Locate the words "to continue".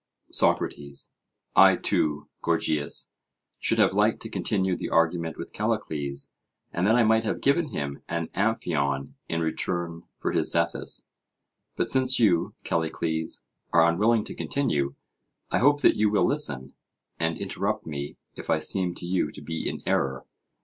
4.23-4.75, 14.23-14.95